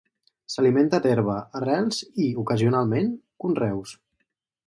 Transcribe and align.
S'alimenta 0.51 0.99
d'herba, 1.03 1.35
arrels 1.59 2.01
i, 2.27 2.31
ocasionalment, 2.45 3.13
conreus. 3.45 3.93